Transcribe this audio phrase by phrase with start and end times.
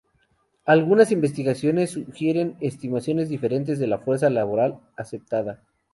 [0.65, 5.61] Algunas investigaciones sugieren estimaciones diferentes de la fuerza laboral aceptada.